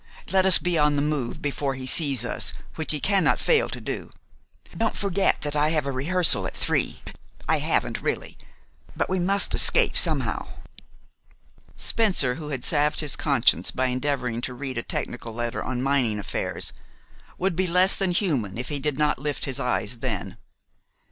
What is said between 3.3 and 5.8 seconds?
fail to do. Don't forget that I